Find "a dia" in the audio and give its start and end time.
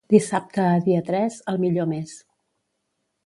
0.69-1.01